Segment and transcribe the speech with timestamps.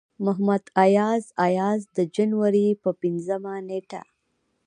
[0.25, 4.01] محمد اياز اياز د جنوري پۀ پينځمه نيټه